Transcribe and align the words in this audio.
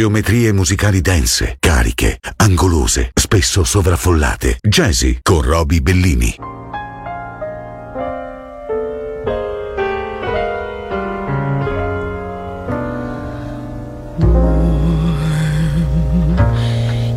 Geometrie 0.00 0.50
musicali 0.54 1.02
dense, 1.02 1.56
cariche, 1.60 2.20
angolose, 2.36 3.10
spesso 3.12 3.64
sovraffollate. 3.64 4.56
Jazzy 4.66 5.18
con 5.20 5.42
Roby 5.42 5.82
Bellini. 5.82 6.36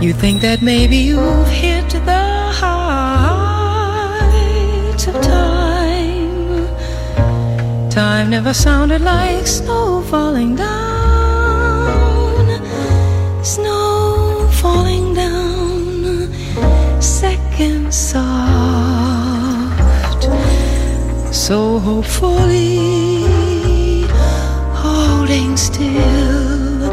You 0.01 0.13
think 0.17 0.41
that 0.41 0.59
maybe 0.59 0.97
you've 0.97 1.47
hit 1.47 1.87
the 2.03 2.51
height 2.59 2.97
of 5.07 5.21
time. 5.21 6.67
Time 7.89 8.29
never 8.29 8.53
sounded 8.53 8.99
like 8.99 9.47
snow 9.47 10.01
falling 10.01 10.57
down. 10.57 10.82
Snow 13.43 14.47
falling 14.53 15.13
down, 15.13 16.31
second 17.01 17.93
soft. 17.93 18.23
So 21.35 21.77
hopefully 21.79 23.33
holding 24.71 25.57
still 25.57 26.89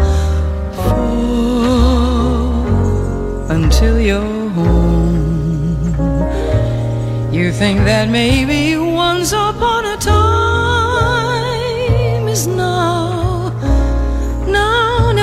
until 3.48 4.00
you're 4.00 4.48
home. 4.50 5.94
You 7.32 7.52
think 7.52 7.84
that 7.84 8.08
maybe 8.10 8.76
once 8.76 9.30
upon 9.32 9.79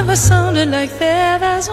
never 0.07 0.15
sounded 0.15 0.69
like 0.69 0.97
that. 0.99 1.41
That's 1.41 1.67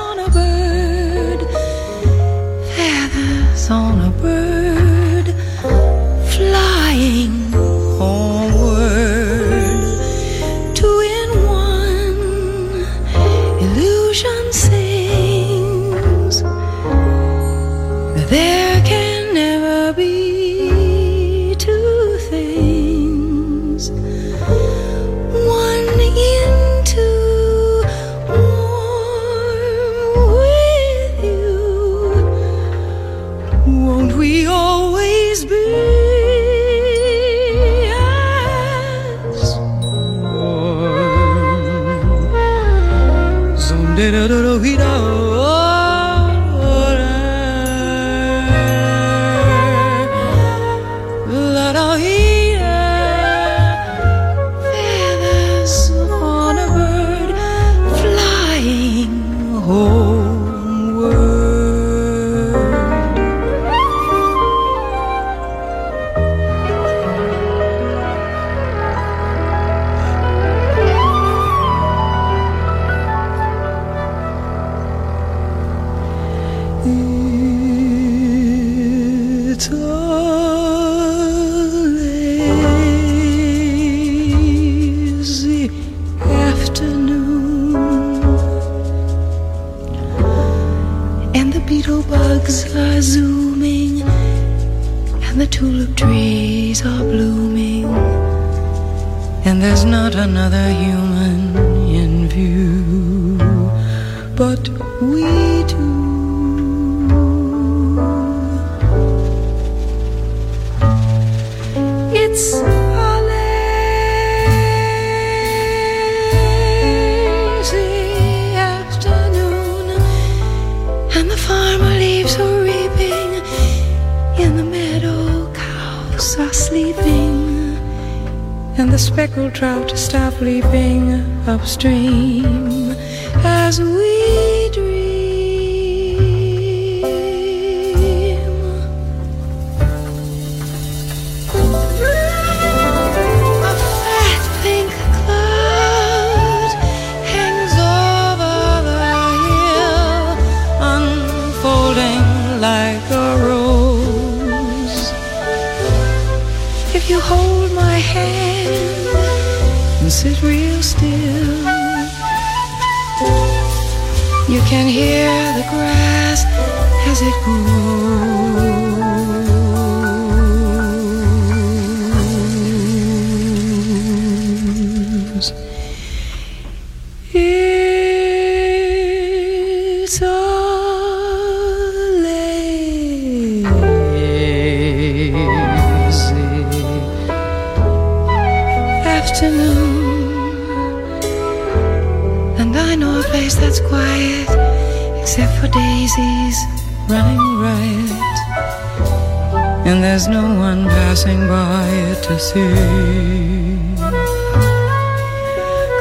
There's 200.15 200.29
no 200.29 200.47
one 200.55 200.85
passing 200.85 201.41
by 201.49 201.91
to 202.23 202.39
see. 202.39 202.71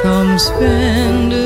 Come 0.02 0.38
spend 0.38 1.43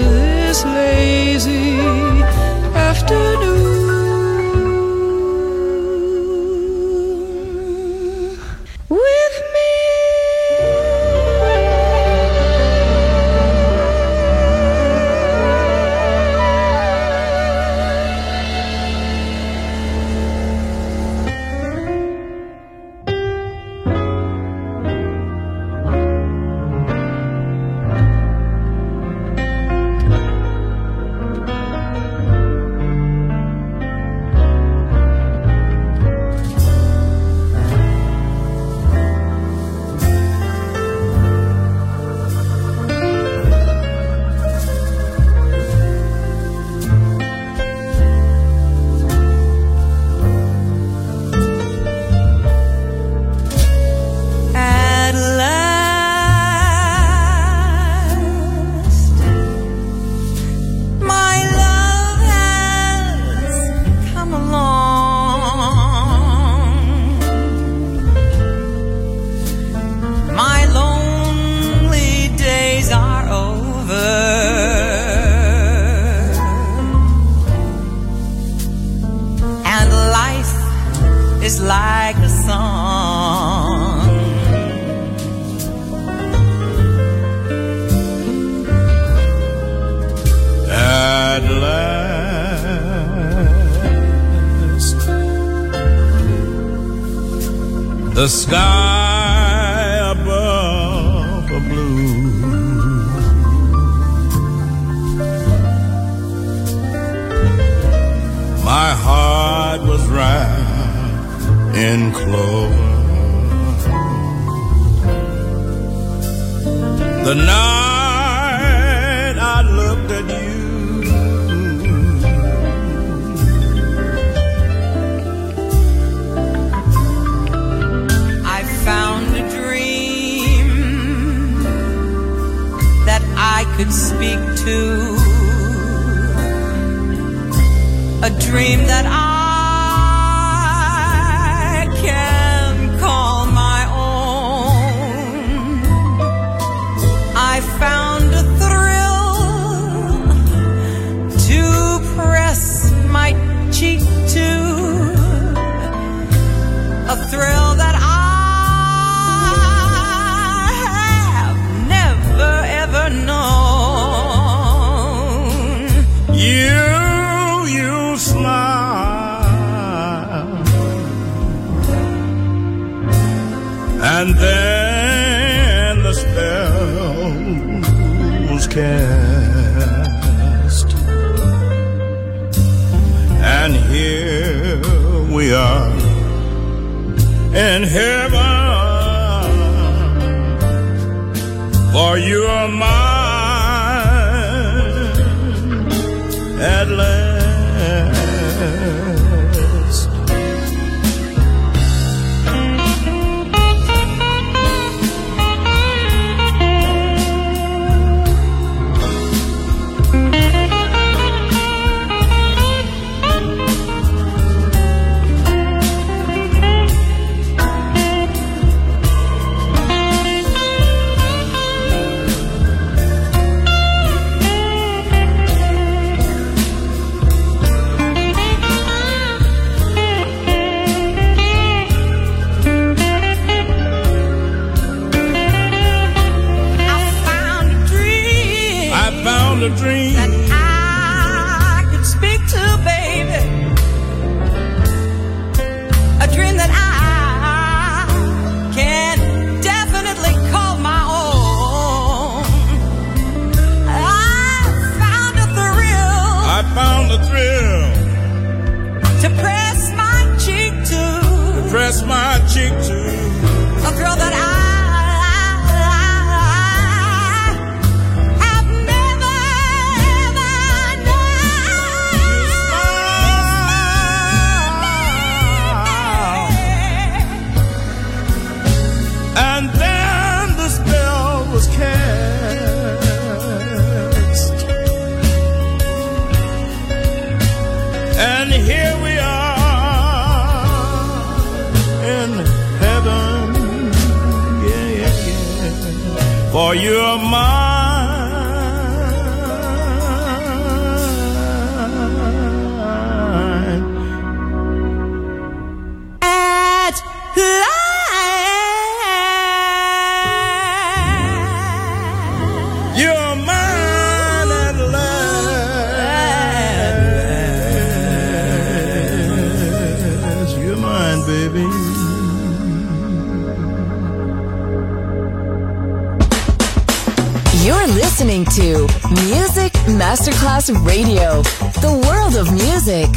listening 328.38 328.87
to 328.87 328.87
Music 329.24 329.72
Masterclass 329.96 330.68
Radio, 330.87 331.42
the 331.81 331.92
world 332.07 332.37
of 332.37 332.53
music. 332.53 333.09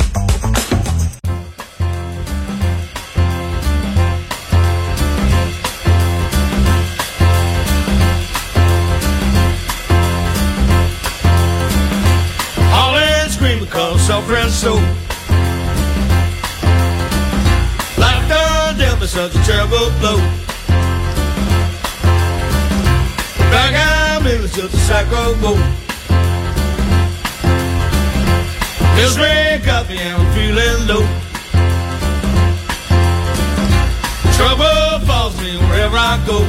All 12.73 12.95
is 12.95 13.35
green 13.37 13.59
because 13.59 14.01
suffer 14.01 14.27
friends 14.27 14.53
soul. 14.53 14.75
Laughter 17.97 18.77
dealt 18.79 19.01
me 19.01 19.07
such 19.07 19.35
a 19.35 19.43
terrible 19.43 19.91
blow. 19.99 20.50
to 24.61 24.67
the 24.67 24.77
sacro 24.77 25.33
gold. 25.41 25.57
This 28.95 29.17
red 29.17 29.63
coffee, 29.63 29.97
I'm 29.97 30.25
feeling 30.35 30.87
low. 30.87 31.05
Trouble 34.37 35.05
falls 35.07 35.35
me 35.41 35.57
wherever 35.65 35.97
I 35.97 36.23
go. 36.27 36.39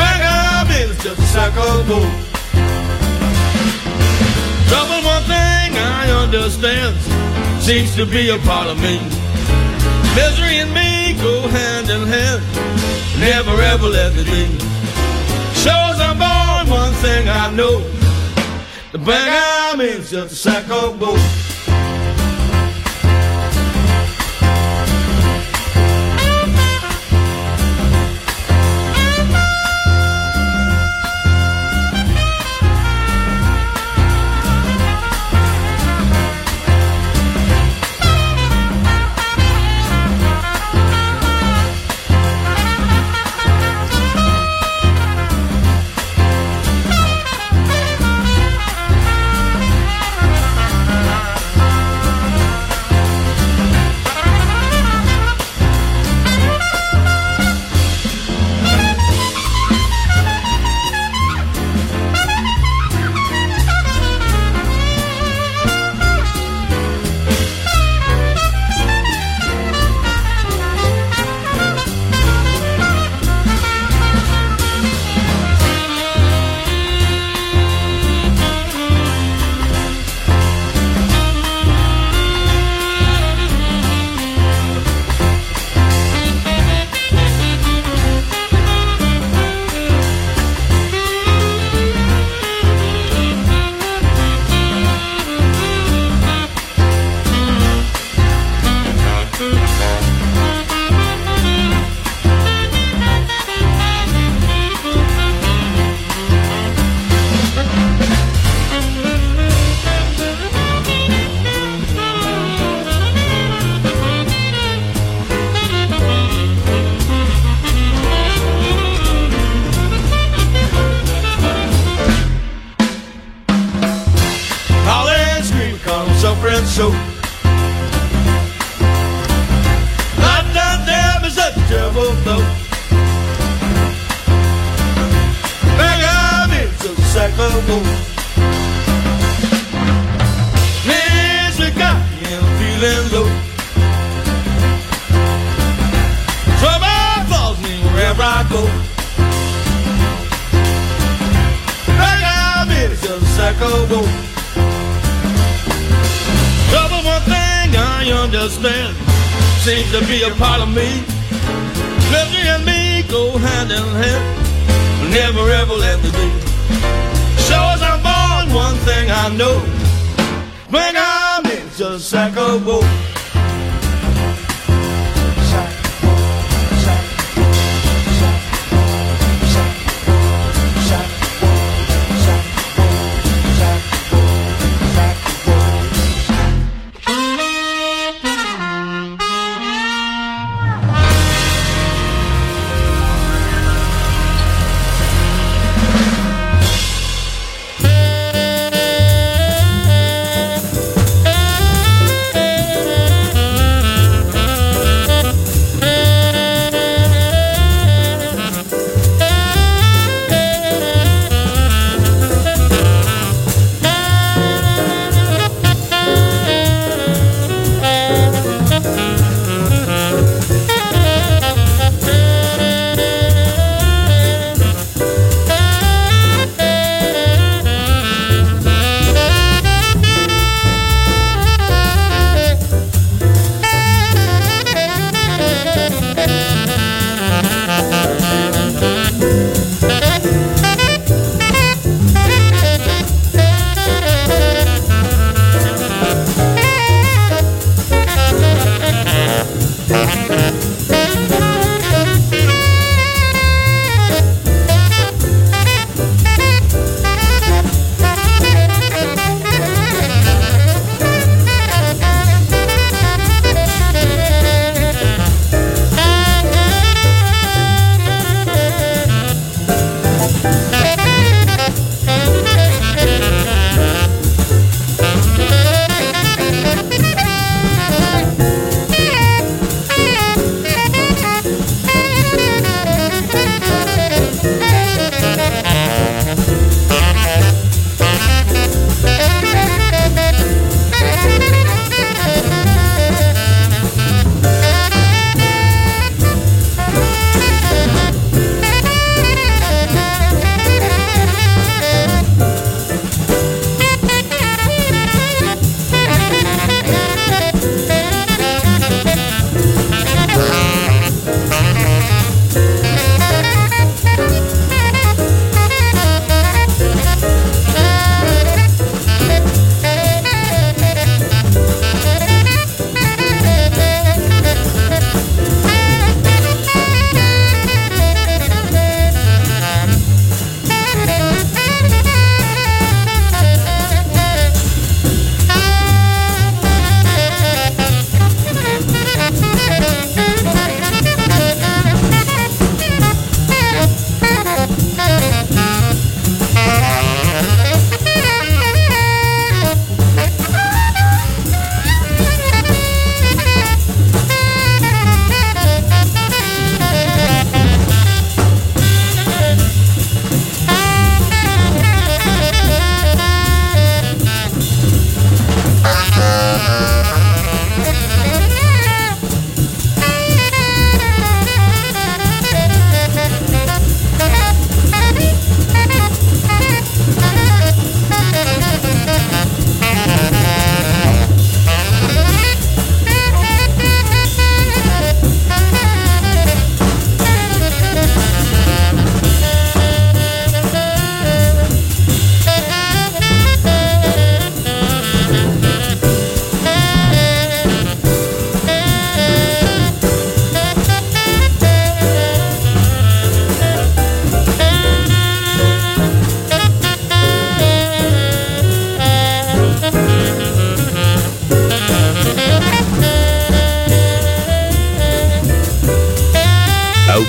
Like 0.00 0.22
I'm 0.40 0.68
in 0.80 0.88
to 1.02 1.10
the 1.14 1.26
sacro. 1.30 1.84
Trouble, 4.66 5.00
one 5.06 5.24
thing 5.30 5.70
I 5.78 6.10
understand, 6.24 6.96
seems 7.62 7.94
to 7.94 8.04
be 8.04 8.30
a 8.30 8.38
part 8.38 8.66
of 8.66 8.80
me. 8.80 8.98
Misery 10.16 10.58
and 10.58 10.74
me 10.74 11.14
go 11.22 11.46
hand 11.46 11.88
in 11.88 12.02
hand. 12.08 12.42
Never 13.20 13.62
ever 13.62 13.86
let 13.86 14.12
me 14.16 14.24
be. 14.24 14.71
Shows 15.62 16.00
I'm 16.00 16.18
born, 16.18 16.76
one 16.76 16.92
thing 16.94 17.28
I 17.28 17.54
know, 17.54 17.78
the 18.90 18.98
bag 18.98 19.72
I'm 19.72 19.80
in's 19.80 20.10
just 20.10 20.32
a 20.32 20.36
sack 20.36 20.68
of 20.70 20.98
gold. 20.98 21.41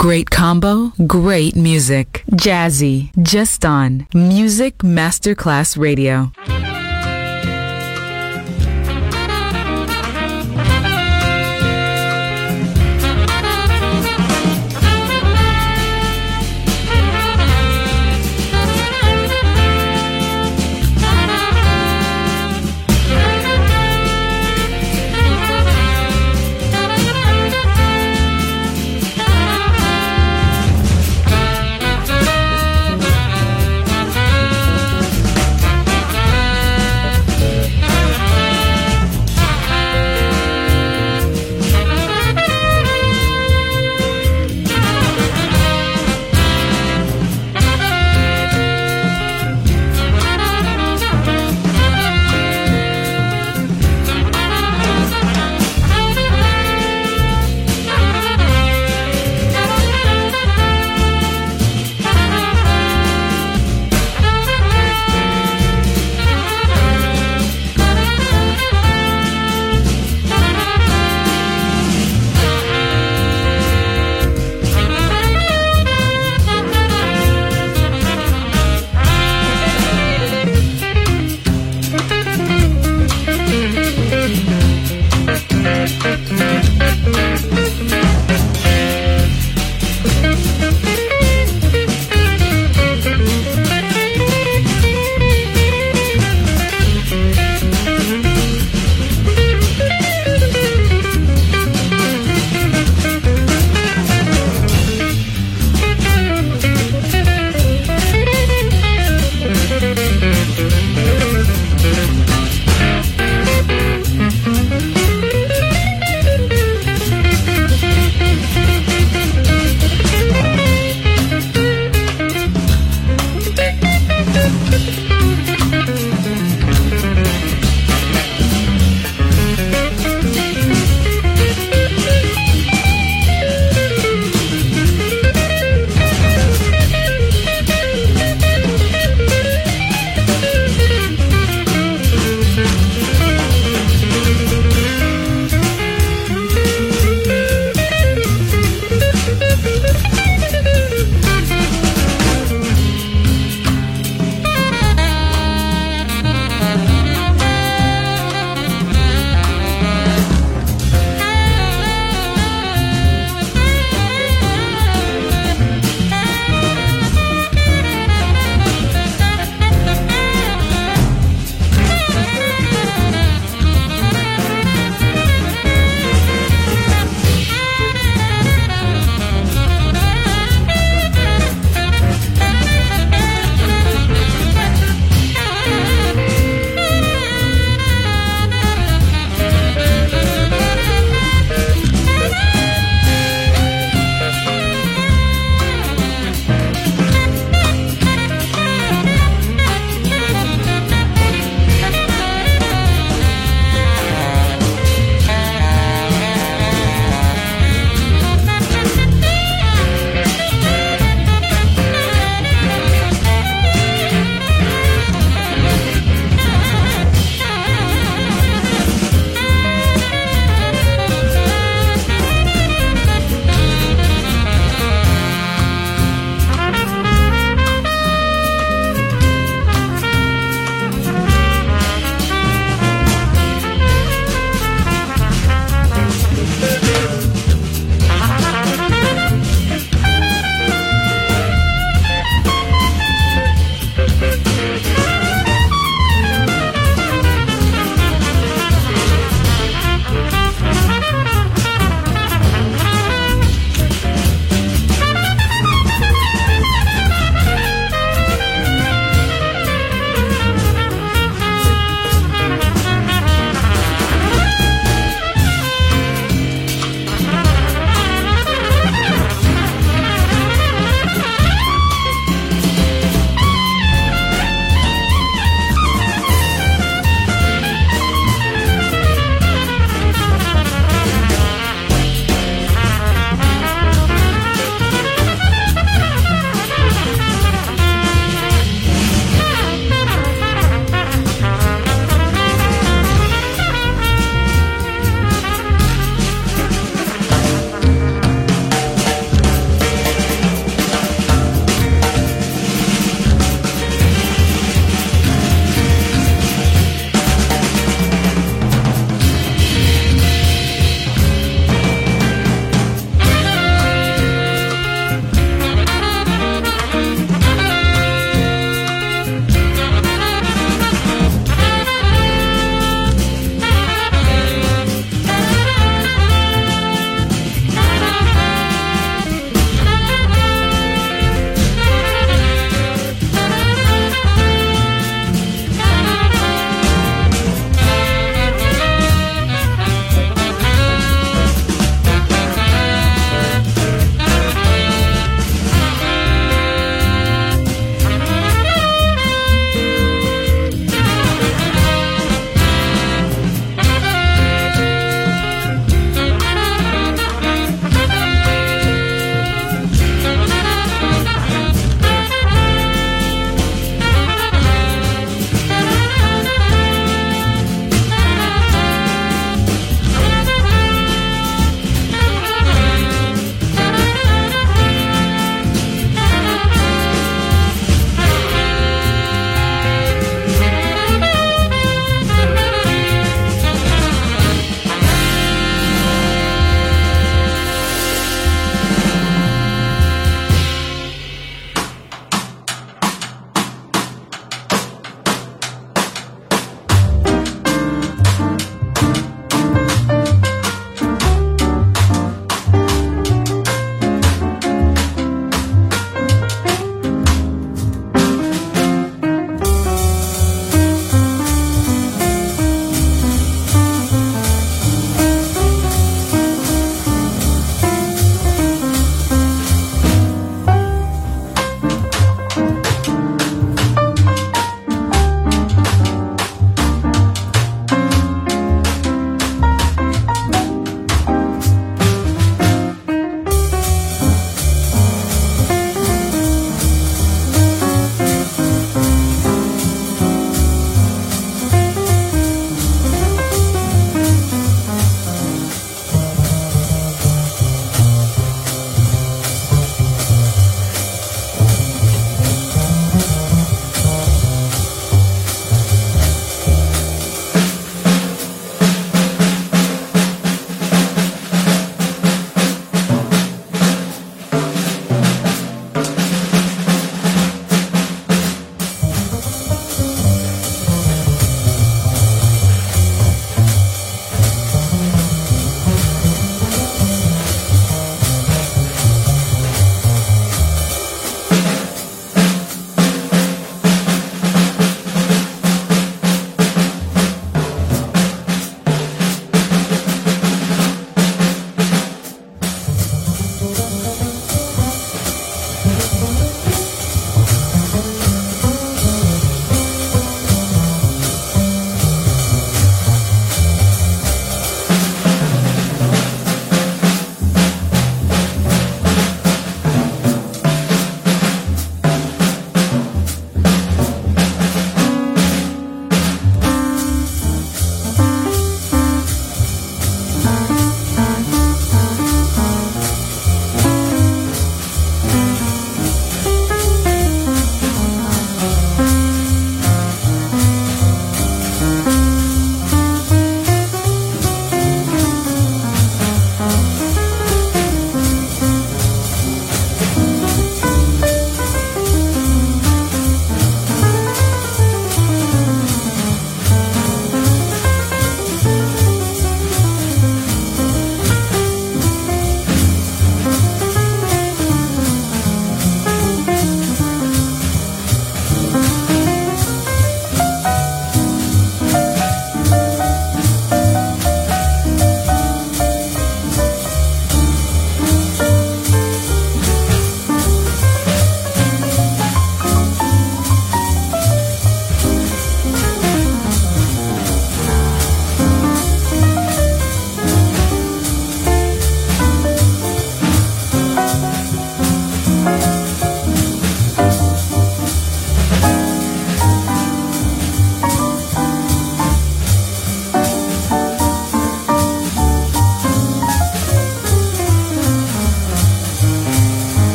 Great 0.00 0.30
combo, 0.30 0.94
great 1.06 1.54
music. 1.54 2.24
Jazzy, 2.30 3.10
just 3.22 3.66
on 3.66 4.06
Music 4.14 4.78
Masterclass 4.78 5.76
Radio. 5.76 6.32